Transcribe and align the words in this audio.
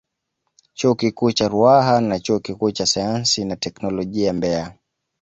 Chuo 0.77 0.95
Kikuu 0.95 1.31
cha 1.31 1.47
Ruaha 1.47 2.01
na 2.01 2.19
Chuo 2.19 2.39
Kikuu 2.39 2.71
cha 2.71 2.85
Sayansi 2.85 3.45
na 3.45 3.55
Teknolojia 3.55 4.33
Mbeya 4.33 4.77